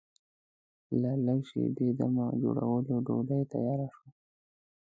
[1.01, 4.09] له لږ شېبې دمه جوړولو ډوډۍ تیاره شوه.